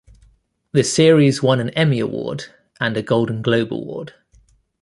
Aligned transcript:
The 0.71 0.83
series 0.83 1.43
won 1.43 1.59
an 1.59 1.69
Emmy 1.75 1.99
Award 1.99 2.45
and 2.79 2.97
a 2.97 3.03
Golden 3.03 3.43
Globe 3.43 3.71
Award. 3.71 4.15